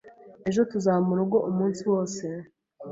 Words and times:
Ejo 0.49 0.61
tuzaba 0.71 0.99
murugo 1.07 1.37
umunsi 1.49 1.81
wose. 1.91 2.25